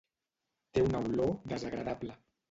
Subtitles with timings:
[0.77, 2.17] Té una olor desagradable.